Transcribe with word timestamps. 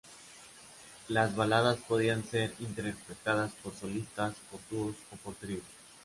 Las 1.09 1.35
baladas 1.35 1.77
podían 1.87 2.23
ser 2.23 2.55
interpretadas 2.57 3.51
por 3.61 3.75
solistas, 3.75 4.33
por 4.49 4.59
dúos 4.71 4.95
o 5.13 5.15
por 5.17 5.35
tríos. 5.35 5.61